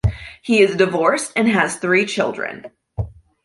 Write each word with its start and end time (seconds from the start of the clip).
He 0.41 0.63
is 0.63 0.77
divorced 0.77 1.31
and 1.35 1.47
has 1.47 1.75
three 1.75 2.07
children. 2.07 2.71